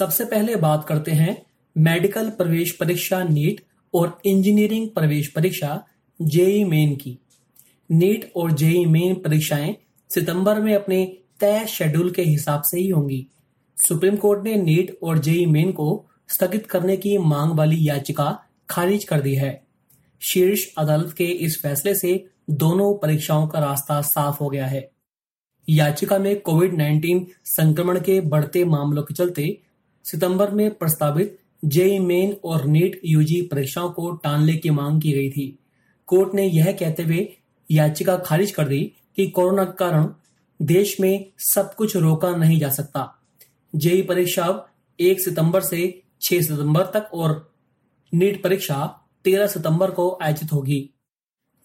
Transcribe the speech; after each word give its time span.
सबसे 0.00 0.24
पहले 0.24 0.56
बात 0.56 0.86
करते 0.88 1.10
हैं 1.10 1.46
मेडिकल 1.78 2.30
प्रवेश 2.30 2.72
परीक्षा 2.72 3.24
नीट 3.24 3.60
और 3.94 4.20
इंजीनियरिंग 4.24 4.88
प्रवेश 4.88 5.28
परीक्षा 5.28 5.86
जेई 6.22 6.64
मेन 6.64 6.96
की। 6.96 7.18
नीट 7.90 8.32
और 8.36 8.52
जेई 8.52 8.84
मेन 8.84 9.14
परीक्षाएँ 9.14 9.76
सितंबर 10.10 10.60
में 10.60 10.74
अपने 10.74 11.16
तय 11.40 11.66
शेड्यूल 11.66 12.10
के 12.10 12.22
हिसाब 12.22 12.62
से 12.62 12.80
ही 12.80 12.88
होंगी। 12.88 13.26
सुप्रीम 13.88 14.16
कोर्ट 14.16 14.44
ने 14.44 14.56
नीट 14.56 14.98
और 15.02 15.18
जेई 15.18 15.46
मेन 15.46 15.72
को 15.72 16.06
स्थगित 16.28 16.66
करने 16.66 16.96
की 16.96 17.18
मांग 17.18 17.52
वाली 17.52 17.88
याचिका 17.88 18.44
खारिज 18.70 19.04
कर 19.04 19.20
दी 19.20 19.34
है। 19.34 19.62
शीर्ष 20.20 20.66
अदालत 20.78 21.14
के 21.18 21.24
इस 21.24 21.62
फैसले 21.62 21.94
से 21.94 22.26
दोनों 22.50 22.94
परीक्षाओं 22.94 23.48
का 23.48 23.58
रास्ता 23.58 24.00
साफ़ 24.00 24.38
हो 24.38 24.50
गया 24.50 24.66
है। 24.66 24.90
याचिका 25.68 26.18
में 26.18 26.40
कोविड 26.40 26.74
19 26.74 27.26
संक्रमण 27.44 28.00
के 28.00 28.20
बढ़ते 28.20 28.64
मामलों 28.64 29.02
के 29.02 29.14
चलते 29.14 29.62
सितंबर 30.04 30.50
में 30.50 30.74
प्रस्तावित 30.74 31.38
जेई 31.64 31.98
मेन 31.98 32.36
और 32.44 32.66
नीट 32.66 33.00
यूजी 33.04 33.42
परीक्षाओं 33.42 33.90
को 33.90 34.10
टालने 34.10 34.56
की 34.56 34.70
मांग 34.70 35.02
की 35.02 35.12
गई 35.12 35.30
थी। 35.30 35.58
कोर्ट 36.06 36.34
ने 36.34 36.46
यह 36.46 36.72
कहते 36.72 37.02
हुए 37.02 37.36
याचिका 37.70 38.16
खारिज 38.16 38.50
कर 38.50 38.68
दी 38.68 38.80
कि 39.16 39.30
कोरोना 39.30 39.64
के 39.64 39.72
कारण 39.72 40.08
देश 40.62 41.00
में 41.00 41.24
सब 41.38 41.74
कुछ 41.74 41.96
रोका 41.96 42.36
नहीं 42.36 42.58
जा 42.60 42.68
सकता। 42.68 43.22
जेई 43.76 44.02
परीक्षा 44.02 44.66
एक 45.00 45.20
सितंबर 45.20 45.60
से 45.60 46.02
6 46.20 46.40
सितंबर 46.40 46.82
तक 46.82 47.10
और 47.14 47.54
नीट 48.14 48.42
परीक्षा 48.42 49.06
13 49.24 49.46
सितंबर 49.46 49.90
को 49.90 50.18
आयोजित 50.22 50.52
होगी। 50.52 50.90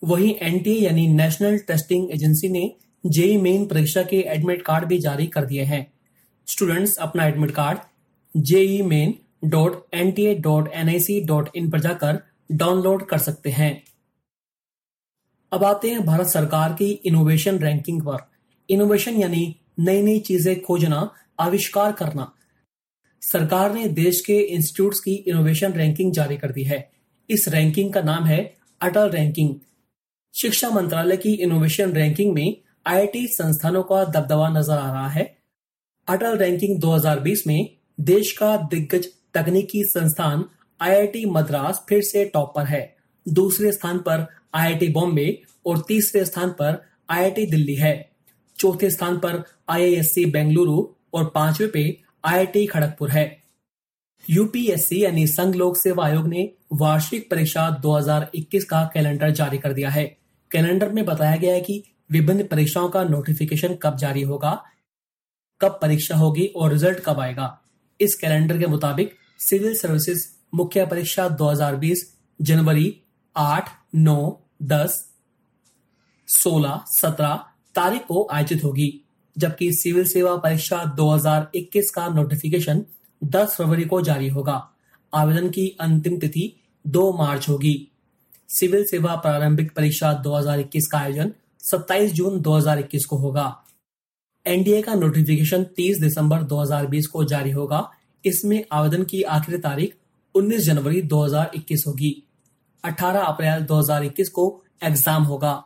वहीं 0.03 0.35
एनटीए 0.35 0.79
यानी 0.79 1.07
नेशनल 1.07 1.57
टेस्टिंग 1.57 2.11
एजेंसी 2.11 2.49
ने 2.49 2.75
जेई 3.05 3.37
मेन 3.37 3.65
परीक्षा 3.65 4.03
के 4.03 4.17
एडमिट 4.17 4.61
कार्ड 4.61 4.85
भी 4.85 4.99
जारी 4.99 5.27
कर 5.27 5.45
दिए 5.45 5.63
हैं। 5.63 5.93
स्टूडेंट्स, 6.47 6.97
अपना 6.97 7.25
admit 7.25 7.51
card 7.51 7.79
JEE 8.35 8.81
main 8.81 9.13
dot 9.49 9.83
N 9.93 10.11
T 10.11 10.25
A 10.25 10.35
dot 10.35 10.67
N 10.73 10.89
I 10.89 10.99
C 10.99 11.19
dot 11.25 11.49
in 11.55 11.69
पर 11.71 11.79
जाकर 11.79 12.19
डाउनलोड 12.51 13.05
कर 13.05 13.17
सकते 13.17 13.49
हैं। 13.49 13.83
अब 15.51 15.63
आते 15.63 15.89
हैं 15.89 16.05
भारत 16.05 16.27
सरकार 16.27 16.73
की 16.73 16.89
इनोवेशन 17.05 17.59
रैंकिंग 17.59 18.01
पर। 18.01 18.17
इनोवेशन 18.69 19.15
यानी 19.15 19.55
नई 19.79 20.01
नई 20.01 20.19
चीज़ें 20.19 20.61
खोजना, 20.61 21.09
आविष्कार 21.39 21.91
करना। 21.91 22.31
सरकार 23.21 23.73
ने 23.73 23.87
देश 23.89 24.21
के 24.21 24.37
इंस्टीट्यूट्स 24.39 24.99
की 24.99 25.13
इनोवेशन 25.13 25.73
रैंकिंग 25.73 26.11
जारी 26.13 26.37
कर 26.37 26.51
दी 26.51 26.63
है। 26.63 26.79
इस 27.29 27.47
रैंकिंग 27.47 27.93
का 27.93 28.01
नाम 28.01 28.23
है 28.23 28.39
अटल 28.81 29.09
रैंकिंग 29.09 29.55
शिक्षा 30.33 30.69
मंत्रालय 30.69 31.17
की 31.17 31.33
इनोवेशन 31.33 31.91
रैंकिंग 31.91 32.33
में 32.33 32.55
आईआईटी 32.87 33.25
संस्थानों 33.27 33.83
का 33.83 34.03
दबदबा 34.05 34.49
नज़र 34.49 34.77
आ 34.77 34.91
रहा 34.91 35.07
है। 35.07 35.23
अटल 36.07 36.37
रैंकिंग 36.37 36.79
2020 36.81 37.47
में 37.47 37.69
देश 37.99 38.31
का 38.31 38.57
दिग्गज 38.57 39.07
तकनीकी 39.33 39.83
संस्थान 39.83 40.45
आईआईटी 40.81 41.25
मद्रास 41.25 41.85
फिर 41.89 42.01
से 42.01 42.25
टॉप 42.25 42.53
पर 42.55 42.65
है। 42.65 42.95
दूसरे 43.27 43.71
स्थान 43.71 43.97
पर 43.97 44.25
आईआईटी 44.53 44.87
बॉम्बे 44.87 45.41
और 45.65 45.83
तीसरे 45.87 46.25
स्थान 46.25 46.49
पर 46.49 46.81
आईआईटी 47.09 47.45
दिल्ली 47.45 47.75
है। 47.75 48.11
चौथे 48.59 48.89
स्थान 48.89 49.17
पर 49.17 49.43
आईआईएससी 49.69 50.25
बेंगलुरु 50.25 50.87
और 51.13 51.25
पांचवे 51.25 51.67
पे 51.67 52.01
आईआईटी 52.25 52.65
खड़गपुर 52.65 53.09
है। 53.09 53.43
यूपीएससी 54.29 55.03
यानी 55.03 55.27
संघ 55.27 55.55
लोक 55.55 55.77
सेवा 55.77 56.05
आयोग 56.05 56.27
ने 56.27 56.51
वार्षिक 56.73 57.29
परीक्षा 57.31 57.69
2021 57.81 58.63
का 58.63 58.83
कैलेंडर 58.93 59.29
जारी 59.29 59.57
कर 59.57 59.73
दिया 59.73 59.89
है। 59.89 60.05
कैलेंडर 60.51 60.91
में 60.91 61.05
बताया 61.05 61.35
गया 61.35 61.53
है 61.53 61.61
कि 61.61 61.83
विभिन्न 62.11 62.47
परीक्षाओं 62.47 62.89
का 62.89 63.03
नोटिफिकेशन 63.03 63.75
कब 63.75 63.97
जारी 63.97 64.21
होगा, 64.21 64.63
कब 65.61 65.79
परीक्षा 65.81 66.15
होगी 66.15 66.45
और 66.45 66.71
रिज़ल्ट 66.71 66.99
कब 66.99 67.19
आएगा। 67.19 67.61
इस 68.01 68.15
कैलेंडर 68.15 68.57
के 68.57 68.65
मुताबिक 68.65 69.13
सिविल 69.39 69.75
सर्विसेज़ 69.75 70.27
मुख्य 70.53 70.85
परीक्षा 70.85 71.29
2020 71.29 71.97
जनवरी 72.41 73.01
8, 73.35 73.69
9, 73.95 74.39
10, 74.63 75.09
16, 76.27 76.85
17 76.87 77.35
तारीख 77.75 78.01
को 78.01 78.27
आयोजित 78.31 78.63
होगी 78.63 79.05
जबकि 79.37 79.71
सिविल 79.73 80.05
सेवा 80.05 80.35
परीक्षा 80.35 80.83
2021 80.85 81.89
का 81.89 82.07
नोटिफिकेशन 82.07 82.85
10 83.23 83.55
फरवरी 83.55 83.85
को 83.85 84.01
जारी 84.01 84.29
होगा। 84.29 84.69
आवेदन 85.13 85.49
की 85.49 85.77
अंतिम 85.79 86.19
तिथि 86.19 86.61
2 86.87 87.17
मार्च 87.17 87.49
होगी। 87.49 87.91
सिविल 88.49 88.85
सेवा 88.85 89.15
प्रारंभिक 89.15 89.75
परीक्षा 89.75 90.13
2021 90.13 90.87
का 90.87 90.97
आयोजन 90.97 91.31
27 91.59 92.11
जून 92.11 92.41
2021 92.41 93.05
को 93.05 93.17
होगा। 93.17 93.64
एनडीए 94.47 94.81
का 94.81 94.93
नोटिफिकेशन 94.93 95.63
30 95.63 95.99
दिसंबर 95.99 96.43
2020 96.43 97.05
को 97.07 97.23
जारी 97.23 97.51
होगा। 97.51 97.91
इसमें 98.25 98.65
आवेदन 98.71 99.03
की 99.03 99.21
आखिरी 99.21 99.57
तारीख 99.57 99.95
19 100.35 100.61
जनवरी 100.61 101.01
2021 101.01 101.87
होगी। 101.87 102.23
18 102.83 103.21
अप्रैल 103.21 103.63
2021 103.63 104.29
को 104.29 104.63
एग्ज़ाम 104.83 105.23
होगा। 105.23 105.63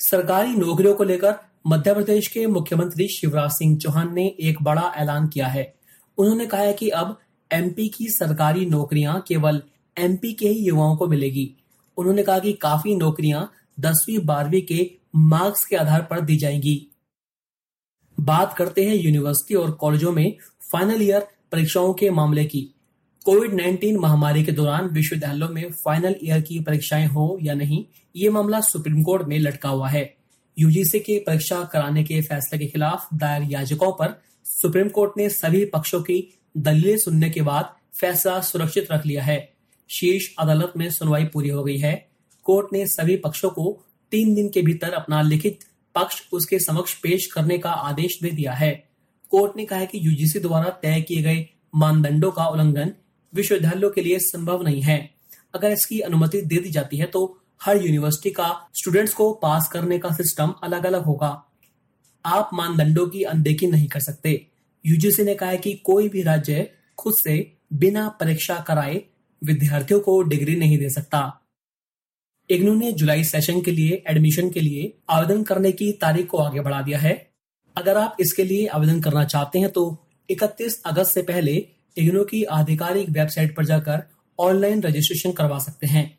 सरकारी 0.00 0.54
नौकरियों 0.54 0.94
को 0.94 1.04
लेकर 1.04 1.34
मध्य 1.66 1.94
प्रदेश 1.94 2.28
के 2.28 2.46
मुख्यमंत्री 2.46 3.08
शिवराज 3.08 3.50
सिंह 3.50 3.78
चौहान 3.78 4.14
ने 4.14 4.26
एक 4.40 4.62
बड़ा 4.62 4.92
ऐलान 4.96 5.28
किया 5.28 5.46
है। 5.46 5.74
उन्होंने 6.18 6.46
कहा 6.46 6.60
है 6.60 6.72
कि 6.72 6.88
अब 6.88 7.18
एमपी 7.52 7.88
की 7.88 8.08
सरकारी 8.08 8.66
नौकरियाँ 8.66 9.20
केवल 9.28 9.62
एमपी 9.98 10.32
के 10.32 10.48
ही 10.48 10.64
युवाओं 10.66 10.96
को 10.96 11.06
मिलेगी। 11.06 11.56
उन्होंने 11.96 12.22
कहा 12.22 12.38
कि 12.38 12.52
काफ़ी 12.52 12.94
नौकरियाँ 12.94 13.50
दसवीं 13.80 14.18
बारहवीं 14.18 14.62
के 14.62 14.90
मार्क्स 15.16 15.64
के 15.64 15.76
आधार 15.76 16.02
पर 16.02 16.20
दी 16.20 16.36
जाएँगी। 16.36 16.88
बात 18.22 18.54
करते 18.56 18.84
हैं 18.84 18.94
यूनिवर्सिटी 18.94 19.54
और 19.54 19.70
कॉलेजों 19.70 20.12
में 20.12 20.36
फाइनल 20.72 21.02
ईयर 21.02 21.26
परीक्षाओं 21.52 21.94
के 21.94 22.10
मामले 22.10 22.44
की। 22.44 22.74
कोविड 23.24 23.52
19 23.54 23.96
महामारी 23.96 24.44
के 24.44 24.52
दौरान 24.52 24.86
विश्वविद्यालयों 24.86 25.48
में 25.48 25.72
फाइनल 25.72 26.14
ईयर 26.24 26.40
की 26.40 26.60
परीक्षाएँ 26.60 27.06
हो 27.06 27.38
या 27.42 27.54
नहीं, 27.54 27.84
ये 28.16 28.30
मामला 28.30 28.60
सुप्रीम 28.60 29.02
कोर्ट 29.02 29.28
में 29.28 29.38
लटका 29.38 29.68
हुआ 29.68 29.88
है। 29.88 30.16
यूजीसी 30.58 31.00
की 31.00 31.18
परीक्षा 31.18 31.64
कराने 31.64 32.04
के 32.04 32.20
फैसले 32.20 32.58
के 32.58 32.66
खिलाफ 32.66 33.08
दायर 33.14 33.42
याचिकाओं 33.42 33.92
पर 33.92 34.22
सुप्रीम 34.44 34.88
कोर्ट 34.88 35.12
ने 35.16 35.28
सभी 35.28 35.64
पक्षों 35.64 36.02
की 36.02 36.34
दलीलें 36.56 36.98
सुनने 36.98 37.30
के 37.30 37.42
बाद 37.42 37.74
फैसला 38.00 38.40
सुरक्षित 38.40 38.92
रख 38.92 39.06
लिया 39.06 39.22
है। 39.22 39.52
शीर्ष 39.88 40.34
अदालत 40.38 40.72
में 40.76 40.90
सुनवाई 40.90 41.24
पूरी 41.24 41.48
हो 41.48 41.64
गई 41.64 41.78
है। 41.78 42.08
कोर्ट 42.44 42.66
ने 42.72 42.86
सभी 42.86 43.16
पक्षों 43.16 43.50
को 43.50 43.84
तीन 44.10 44.34
दिन 44.34 44.48
के 44.48 44.62
भीतर 44.62 44.92
अपना 44.92 45.22
लिखित 45.22 45.58
पक्ष 45.94 46.22
उसके 46.32 46.58
समक्ष 46.58 46.94
पेश 46.94 47.26
करने 47.26 47.58
का 47.58 47.70
आदेश 47.70 48.18
दे 48.22 48.30
दिया 48.30 48.52
है। 48.52 48.72
कोर्ट 49.32 49.56
ने 49.56 49.64
कहा 49.64 49.78
है 49.78 49.86
कि 49.86 49.98
यूजीसी 50.02 50.40
द्वारा 50.40 50.70
तय 50.82 51.00
किए 51.00 51.22
गए 51.22 51.46
मानदंडों 51.74 52.30
का 52.30 52.46
उल्लंघन 52.46 52.92
विश्वविद्यालयों 53.32 53.90
के 53.90 54.00
लिए 54.00 54.18
संभव 54.18 54.62
नहीं 54.62 54.82
है। 54.82 54.98
अगर 55.54 55.70
इसकी 55.70 56.00
अनुमति 56.00 56.40
दे 56.40 56.56
दी 56.56 56.70
जाती 56.70 56.96
है 56.96 57.06
तो 57.06 57.38
हर 57.62 57.76
यूनिवर्सिटी 57.76 58.30
का 58.30 58.48
स्टूडेंट्स 58.74 59.14
को 59.14 59.32
पास 59.32 59.68
करने 59.72 59.98
का 59.98 60.10
सिस्टम 60.10 60.54
अलग 60.62 60.86
अलग 60.86 61.04
होगा। 61.04 61.30
आप 62.24 62.50
मानदंडों 62.54 63.06
की 63.06 63.22
अनदेखी 63.22 63.66
नहीं 63.66 63.88
कर 63.88 64.00
सकते। 64.00 64.46
यूजीसी 64.84 65.22
ने 65.22 65.34
कहा 65.34 65.48
है 65.48 65.56
कि 65.56 65.72
कोई 65.84 66.08
भी 66.08 66.22
राज्य 66.22 66.70
खुद 66.98 67.14
से 67.16 67.36
बिना 67.72 68.08
परीक्षा 68.20 68.58
कराए 68.58 69.02
विद्यार्थियों 69.42 70.00
को 70.00 70.22
डिग्री 70.22 70.56
नहीं 70.56 70.78
दे 70.78 70.88
सकता। 70.90 71.20
इग्नू 72.52 72.74
ने 72.74 72.92
जुलाई 72.92 73.24
सेशन 73.24 73.60
के 73.60 73.70
लिए 73.70 74.02
एडमिशन 74.08 74.50
के 74.50 74.60
लिए 74.60 74.92
आवेदन 75.10 75.42
करने 75.42 75.72
की 75.72 75.92
तारीख 75.92 76.26
को 76.26 76.38
आगे 76.38 76.60
बढ़ा 76.60 76.82
दिया 76.82 76.98
है। 76.98 77.14
अगर 77.76 77.96
आप 77.96 78.16
इसके 78.20 78.44
लिए 78.44 78.66
आवेदन 78.66 79.00
करना 79.00 79.24
चाहते 79.24 79.58
हैं 79.58 79.70
तो 79.70 79.84
31 80.28 80.80
अगस्त 80.86 81.14
से 81.14 81.22
पहले 81.22 81.54
इग्नू 81.96 82.24
की 82.24 82.42
आधिकारिक 82.44 83.08
वेबसाइट 83.08 83.56
पर 83.56 83.64
जाकर 83.64 84.02
ऑनलाइन 84.38 84.82
रजिस्ट्रेशन 84.82 85.32
करवा 85.32 85.58
सकते 85.58 85.86
हैं। 85.86 86.18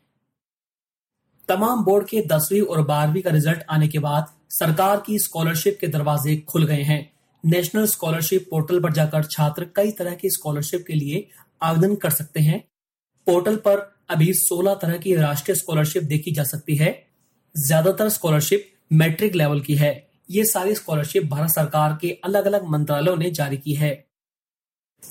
तमाम 1.48 1.84
बोर्ड 1.84 2.08
के 2.08 2.22
दसवीं 2.26 2.60
और 2.60 2.82
बारहवीं 2.82 3.22
का 3.22 3.30
रिज़ल्ट 3.30 3.62
आने 3.70 3.88
के 3.88 3.98
बाद 3.98 4.26
सरकार 4.50 5.02
की 5.06 5.18
स्कॉलरशिप 5.18 5.78
के 5.80 5.88
दरवाजे 5.88 6.36
खुल 6.48 6.66
गए 6.66 6.82
हैं। 6.82 7.00
नेशनल 7.44 7.86
स्कॉलरशिप 7.86 8.46
पोर्टल 8.50 8.80
पर 8.80 8.92
जाकर 8.92 9.24
छात्र 9.24 9.70
कई 9.76 9.90
तरह 9.90 10.14
की 10.14 10.30
स्कॉलरशिप 10.30 10.84
के 10.86 10.94
लिए 10.94 11.26
आवेदन 11.62 11.94
कर 11.94 12.10
सकते 12.10 12.40
हैं। 12.40 12.64
पोर्टल 13.26 13.56
पर 13.56 13.93
अभी 14.08 14.32
16 14.34 14.74
तरह 14.74 14.96
की 14.96 15.14
राष्ट्रीय 15.14 15.56
स्कॉलरशिप 15.56 16.02
देखी 16.02 16.32
जा 16.32 16.44
सकती 16.44 16.76
है। 16.76 16.90
ज़्यादातर 17.54 18.08
स्कॉलरशिप 18.08 18.70
मैट्रिक 18.92 19.34
लेवल 19.34 19.60
की 19.60 19.74
है। 19.74 19.92
ये 20.30 20.44
सारी 20.44 20.74
स्कॉलरशिप 20.74 21.24
भारत 21.24 21.50
सरकार 21.50 21.98
के 22.00 22.10
अलग 22.24 22.44
अलग 22.44 22.64
मंत्रालयों 22.64 23.16
ने 23.16 23.30
जारी 23.30 23.56
की 23.56 23.74
है। 23.74 23.92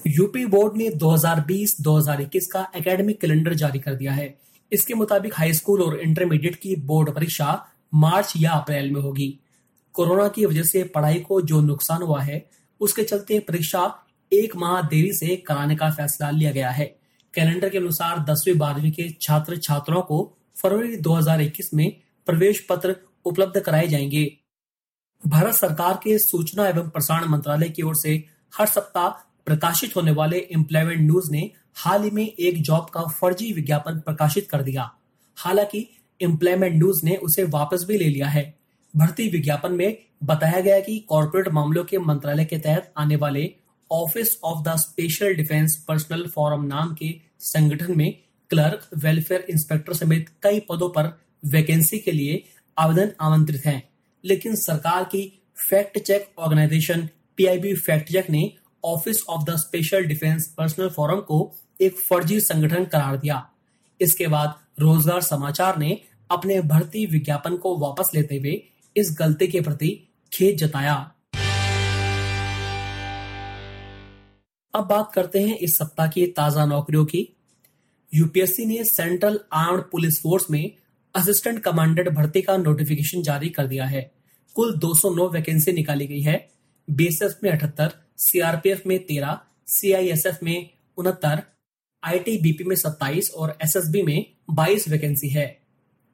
यूपी 0.08 0.46
बोर्ड 0.46 0.78
ने 0.78 0.90
2020-2021 0.90 2.48
का 2.48 2.66
एकेडमिक 2.76 3.22
कैलेंडर 3.22 3.54
जारी 3.54 3.80
कर 3.80 3.96
दिया 3.96 4.14
है। 4.14 4.34
इसके 4.72 4.94
मुताबिक 4.94 5.34
हाई 5.36 5.54
स्कूल 5.54 5.82
और 5.82 6.00
इंटरमीडिएट 6.00 6.56
की 6.56 6.76
बोर्ड 6.76 7.14
परीक्षा 7.16 7.66
मार्च 7.94 8.34
या 8.38 8.52
अप्रैल 8.52 8.92
में 8.92 9.02
होगी। 9.02 9.40
कोरोना 9.96 10.28
की 10.28 10.46
वजह 10.46 10.64
से 10.64 10.84
पढ़ाई 10.84 11.20
को 11.20 11.42
जो 11.42 11.62
नुकसान 11.62 12.02
हुआ 12.02 12.22
है, 12.22 12.46
उसके 12.82 13.04
चलते 13.04 13.40
परीक्षा 13.40 13.82
एक 14.32 14.56
माह 14.56 14.82
देरी 14.82 15.14
से 15.14 15.36
कराने 15.36 15.76
का 15.76 15.90
फैसला 15.92 16.30
लिया 16.30 16.52
गया 16.52 16.70
है। 16.70 16.96
कैलेंडर 17.34 17.70
के 17.70 17.78
अनुसार 17.78 18.20
दसवीं, 18.20 18.58
बारहवीं 18.58 18.92
के 18.92 19.10
छात्र 19.22 19.58
छात्राओं 19.58 20.02
को 20.02 20.38
फरवरी 20.62 20.98
2021 20.98 21.74
में 21.74 22.02
प्रवेश 22.26 22.68
पत्र 22.70 22.96
उपलब्ध 23.26 23.60
कराए 23.60 23.88
जाएँगे। 23.88 24.38
भारत 25.28 25.54
सरकार 25.54 25.94
के 25.94 26.20
सूचना 26.20 26.68
एवं 26.68 26.90
प्रसारण 26.90 27.26
मंत्रालय 27.26 27.70
की 27.70 27.82
ओर 27.82 27.96
से 27.96 28.24
हर 28.58 28.66
सप्ताह 28.66 29.10
प्रकाशित 29.46 29.96
होने 29.96 30.12
वाले 30.12 30.38
एम्प्लॉयमेंट 30.38 31.02
न्यूज़ 31.02 31.32
ने 31.32 31.52
हाल 31.76 32.04
ही 32.04 32.12
में 32.12 32.28
एक 32.28 32.62
जॉब 32.62 32.90
का 32.94 33.02
फर्जी 33.02 33.54
विज्ञापन 33.54 34.00
प्रकाशित 34.00 34.48
कर 34.50 34.62
दिया। 34.62 34.92
हालाँकि 35.36 35.90
एम्प्लॉयमेंट 36.22 36.76
न्यूज़ 36.76 37.06
ने 37.06 37.16
उसे 37.16 37.44
वापस 37.44 37.86
भी 37.88 37.98
ले 37.98 38.06
लिया 38.06 38.28
है। 38.28 38.60
भर्ती 38.96 39.30
विज्ञापन 39.30 39.72
में 39.72 39.98
बताया 40.24 40.60
गया 40.62 40.80
कि 40.80 41.00
कॉरपोरेट 41.00 41.48
मामलों 41.48 41.84
के 41.84 41.98
मंत्रालय 41.98 42.46
के 42.46 42.58
तहत 42.58 42.94
आने 42.98 43.16
वाले 43.16 43.56
office 43.94 44.40
of 44.44 44.64
the 44.64 44.76
special 44.76 45.34
defence 45.34 45.86
personnel 45.88 46.28
forum 46.28 46.64
नाम 46.66 46.94
के 46.94 47.14
संगठन 47.40 47.98
में 47.98 48.14
क्लर्क, 48.50 48.90
वेलफेयर 48.98 49.46
इंस्पेक्टर 49.50 49.94
समेत 49.94 50.30
कई 50.44 50.60
पदों 50.60 50.90
पर 50.90 51.20
वैकेंसी 51.46 52.00
के 52.00 52.12
लिए 52.12 52.44
आवेदन 52.78 53.12
आमंत्रित 53.22 53.66
हैं। 53.66 53.90
लेकिन 54.26 54.56
सरकार 54.56 55.04
की 55.04 55.42
fact 55.70 56.00
check 56.00 56.30
organisation 56.40 57.10
PIB 57.38 57.74
fact 57.76 58.12
check 58.12 58.30
ने 58.30 58.54
office 58.86 59.24
of 59.30 59.44
the 59.44 59.56
special 59.56 60.04
defence 60.04 60.48
personnel 60.58 60.90
forum 60.90 61.20
को 61.20 61.56
एक 61.82 62.00
फर्जी 62.00 62.40
संगठन 62.40 62.86
करार 62.86 63.18
दिया। 63.18 63.50
इसके 64.02 64.28
बाद 64.28 64.56
रोज़गार 64.80 65.22
समाचार 65.22 65.78
ने 65.78 66.02
अपने 66.32 66.62
भर्ती 66.62 67.06
विज्ञापन 67.06 67.56
को 67.58 67.78
वापस 67.78 68.12
लेते 68.16 68.36
हुए 68.36 68.62
इस 68.98 69.16
गलती 69.20 69.48
के 69.48 69.62
प्रति 69.62 69.90
खेद 70.34 70.58
जताया। 70.58 71.13
अब 74.76 74.88
बात 74.88 75.12
करते 75.14 75.40
हैं 75.40 75.58
इस 75.58 75.78
सप्ताह 75.78 76.08
की 76.08 76.26
ताज़ा 76.26 76.66
नौकरियों 76.66 77.06
की। 77.06 77.36
यूपीएससी 78.16 78.66
ने 78.66 78.84
सेंट्रल 78.84 79.40
आर्म्ड 79.54 79.82
पुलिस 79.82 80.20
फोर्स 80.24 80.50
में 80.52 80.72
असिस्टेंट 81.16 81.60
कमांडेंट 81.60 82.10
भर्ती 82.10 82.42
का 82.42 82.58
नोटिफिकेशन 82.58 83.22
जारी 83.22 83.50
कर 83.50 83.68
दिया 83.68 83.86
है। 83.86 84.12
कुल 84.56 84.78
209 84.78 85.30
वैकेंसी 85.30 85.72
निकाली 85.72 86.08
गई 86.08 86.22
है। 86.22 86.50
बीएसएफ 86.90 87.38
में 87.44 87.52
अठहत्तर 87.52 87.92
सीआरपीएफ 88.18 88.84
में 88.88 89.00
तेरह 89.00 89.40
सीआईएसएफ 89.68 90.40
में 90.44 90.70
उनहत्तर 90.98 91.44
आईटीबीपी 92.04 92.64
में 92.64 92.76
27 92.76 93.32
और 93.32 93.58
एसएसबी 93.64 94.02
में 94.02 94.26
22 94.50 94.90
वैकेंसी 94.90 95.30
है। 95.30 95.62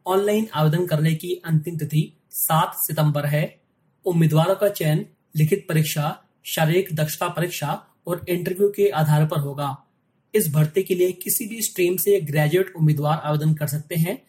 ऑनलाइन 0.08 0.48
आवेदन 0.54 0.86
करने 0.86 1.16
की 1.16 1.42
अंतिम 1.46 1.78
तिथि 1.78 2.18
7 2.30 2.76
सितंबर 2.76 3.26
है। 3.26 3.62
उम्मीदवारों 4.06 4.56
का 4.56 4.70
चयन, 4.70 5.06
लिखित 5.36 5.66
परीक्षा, 5.70 6.24
शारीरिक 6.44 6.96
दक्षता 6.96 7.28
परीक्षा 7.28 7.86
और 8.08 8.26
इंटरव्यू 8.30 8.70
के 8.70 8.90
आधार 8.90 9.26
पर 9.26 9.40
होगा। 9.40 9.86
इस 10.34 10.52
भर्ती 10.54 10.84
के 10.84 10.96
लिए 10.96 11.12
किसी 11.12 11.46
भी 11.48 11.62
स्ट्रीम 11.62 11.98
से 11.98 12.20
ग्रेजुएट 12.22 12.74
उम्मीदवार 12.78 13.18
आवेदन 13.18 13.54
कर 13.54 13.68
सकते 13.68 13.96
हैं। 13.96 14.22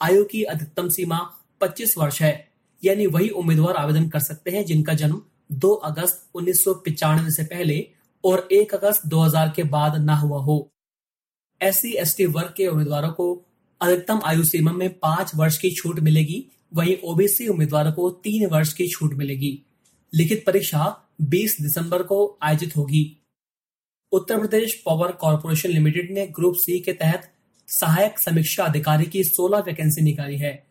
आयु 0.00 0.24
की 0.24 0.42
अधिकतम 0.42 0.88
सीमा 0.88 1.18
25 1.60 1.94
वर्ष 1.98 2.22
है, 2.22 2.48
यानी 2.82 3.06
वही 3.06 3.28
उम्मीदवार 3.28 3.76
आवेदन 3.76 4.08
कर 4.08 4.20
सकते 4.20 4.50
हैं 4.50 4.64
जिनका 4.64 4.94
जन्म 4.94 5.20
2 5.52 5.72
अगस्त 5.74 6.28
उन्नीस 6.34 6.64
से 7.36 7.44
पहले 7.44 7.86
और 8.24 8.48
1 8.52 8.74
अगस्त 8.74 9.06
2000 9.06 9.52
के 9.56 9.62
बाद 9.62 9.96
न 9.96 10.10
हुआ 10.10 10.40
हो। 10.42 10.70
एस 11.60 11.82
सी 11.82 12.26
वर्ग 12.26 12.54
के 12.56 12.66
उम्मीदवारों 12.66 13.10
को 13.10 13.44
अधिकतम 13.80 14.20
आयु 14.24 14.44
सीमा 14.44 14.72
में 14.72 14.88
पाँच 14.98 15.32
वर्ष 15.34 15.58
की 15.58 15.70
छूट 15.70 16.00
मिलेगी। 16.00 16.44
वहीं 16.74 16.96
ओबीसी 17.04 17.46
उम्मीदवारों 17.48 17.92
को 17.92 18.10
तीन 18.10 18.46
वर्ष 18.46 18.72
की 18.72 18.88
छूट 18.88 19.14
मिलेगी। 19.14 19.62
लिखित 20.12 20.44
परीक्षा 20.46 21.10
20 21.20 21.56
दिसंबर 21.60 22.02
को 22.02 22.38
आयोजित 22.42 22.76
होगी। 22.76 23.17
Uttar 24.12 24.38
Pradesh 24.38 24.82
power 24.86 25.12
corporation 25.12 25.68
limited 25.68 26.10
ने 26.10 26.26
ग्रुप 26.26 26.54
सी 26.56 26.80
के 26.80 26.92
तहत 26.92 27.32
सहायक 27.68 28.18
समीक्षा 28.18 28.64
अधिकारी 28.64 29.04
की 29.04 29.24
16 29.24 29.60
वैकेंसी 29.60 30.00
निकाली 30.00 30.36
है। 30.36 30.66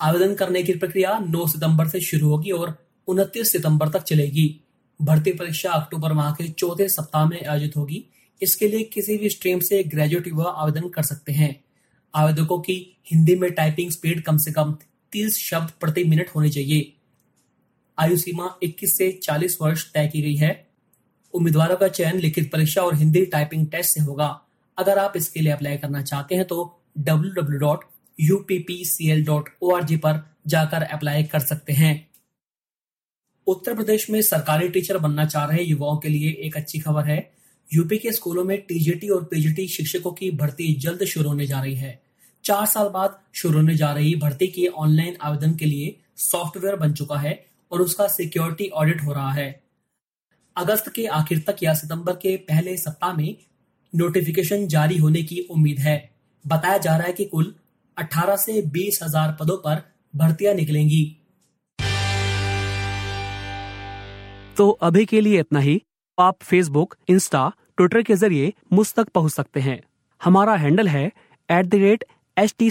आवेदन 0.00 0.34
करने 0.34 0.62
की 0.62 0.72
प्रक्रिया 0.72 1.18
9 1.18 1.46
सितंबर 1.46 1.88
से 1.88 2.00
शुरू 2.00 2.28
होगी 2.28 2.50
और 2.50 2.86
29 3.08 3.52
सितंबर 3.52 3.88
तक 3.88 4.02
चलेगी। 4.02 4.60
भर्ती 5.02 5.32
परीक्षा 5.32 5.70
अक्टूबर 5.70 6.12
माह 6.12 6.32
के 6.32 6.48
चौथे 6.48 6.88
सप्ताह 6.88 7.28
में 7.28 7.46
आयोजित 7.46 7.76
होगी। 7.76 8.04
इसके 8.42 8.68
लिए 8.68 8.82
किसी 8.82 9.18
भी 9.18 9.28
स्ट्रीम 9.28 9.60
से 9.60 9.84
ग्रेजुएट 9.84 10.26
युवा 10.26 10.44
आवेदन 10.44 10.88
कर 10.88 11.02
सकते 11.02 11.32
हैं। 11.32 11.64
आवेदकों 12.14 12.58
की 12.58 12.96
हिंदी 13.12 13.36
में 13.36 13.52
टाइपिंग 13.52 13.90
स्पीड 13.90 14.22
कम 14.22 14.36
से 14.36 14.52
कम 14.52 14.76
30 15.12 15.38
शब्द 15.38 15.70
प्रति 15.80 16.04
मिनट 16.04 16.28
होनी 16.36 16.50
चाहिए। 16.50 16.92
आयु 17.98 18.16
सीमा 18.16 18.58
21 18.62 18.98
से 18.98 19.20
40 19.22 19.58
वर्ष 19.62 19.92
तय 19.92 20.06
की 20.06 20.22
गई 20.22 20.36
है। 20.36 20.65
उम्मीदवारों 21.36 21.76
का 21.76 21.88
चयन 21.88 22.18
लिखित 22.18 22.52
परीक्षा 22.52 22.82
और 22.82 22.94
हिंदी 22.94 23.26
टाइपिंग 23.26 23.66
टेस्ट 23.66 23.94
से 23.94 24.00
होगा। 24.00 24.40
अगर 24.78 24.98
आप 24.98 25.12
इसके 25.16 25.40
लिए 25.40 25.52
अप्लाई 25.52 25.76
करना 25.76 26.02
चाहते 26.02 26.34
हैं 26.34 26.44
तो 26.44 26.80
www.uppcl.org 27.00 29.96
पर 29.96 30.30
जाकर 30.46 30.82
अप्लाई 30.82 31.24
कर 31.24 31.40
सकते 31.40 31.72
हैं। 31.72 32.08
उत्तर 33.46 33.74
प्रदेश 33.74 34.10
में 34.10 34.22
सरकारी 34.22 34.68
टीचर 34.68 34.98
बनना 34.98 35.24
चाह 35.24 35.44
रहे 35.44 35.62
युवाओं 35.62 35.96
के 35.96 36.08
लिए 36.08 36.36
एक 36.40 36.56
अच्छी 36.56 36.78
खबर 36.78 37.04
है। 37.04 37.32
यूपी 37.74 37.98
के 37.98 38.12
स्कूलों 38.12 38.44
में 38.44 38.60
टीजीटी 38.60 39.08
और 39.08 39.24
पीजीटी 39.24 39.68
शिक्षकों 39.68 40.12
की 40.12 40.30
भर्ती 40.30 40.74
जल्द 40.74 41.04
शुरू 41.04 41.28
होने 41.28 41.46
जा 41.46 41.60
रही 41.60 41.74
है। 41.74 42.02
चार 42.44 42.66
साल 42.66 42.88
बाद 42.88 43.18
शुरू 43.34 43.58
होने 43.58 43.74
जा 43.74 43.92
रही 43.92 44.14
भर्ती 44.14 44.46
के 44.46 44.66
ऑनलाइन 44.66 45.16
आवेदन 45.22 45.54
के 45.54 45.64
लिए 45.64 45.96
सॉफ्टवेयर 46.16 46.76
बन 46.76 46.92
चुका 46.92 47.16
है 47.16 47.46
और 47.72 47.80
उसका 47.80 48.06
सिक्योरिटी 48.06 48.68
ऑडिट 48.68 49.04
हो 49.04 49.12
रहा 49.12 49.32
है। 49.32 49.65
अगस्त 50.56 50.88
के 50.88 51.04
आखिर 51.06 51.42
तक 51.46 51.56
या 51.62 51.72
सितंबर 51.74 52.12
के 52.12 52.36
पहले 52.44 52.76
सप्ताह 52.76 53.12
में 53.12 53.36
नोटिफिकेशन 53.92 54.66
जारी 54.66 54.96
होने 54.96 55.22
की 55.22 55.40
उम्मीद 55.50 55.78
है। 55.78 55.96
बताया 56.44 56.78
जा 56.78 56.96
रहा 56.96 57.06
है 57.06 57.12
कि 57.12 57.24
कुल 57.24 57.54
18 57.96 58.36
से 58.36 58.60
बीस 58.72 58.98
हज़ार 59.02 59.36
पदों 59.40 59.56
पर 59.56 59.82
भर्तियाँ 60.14 60.54
निकलेंगी। 60.54 61.04
तो 64.56 64.70
अभी 64.70 65.04
के 65.06 65.20
लिए 65.20 65.40
इतना 65.40 65.60
ही। 65.60 65.80
आप 66.18 66.42
फेसबुक 66.42 66.96
इंस्टा 67.08 67.48
ट्विटर 67.76 68.02
के 68.02 68.14
ज़रिए 68.14 68.52
मुझ 68.72 68.92
तक 68.94 69.08
पहुँच 69.08 69.32
सकते 69.32 69.60
हैं। 69.60 69.80
हमारा 70.20 70.54
हैंडल 70.56 70.88
है 70.88 71.06
at 71.48 71.66
the 71.66 71.74
rate 71.74 72.04
H 72.36 72.54
T 72.58 72.70